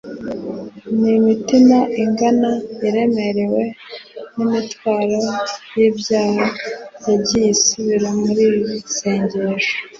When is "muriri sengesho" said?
8.21-9.75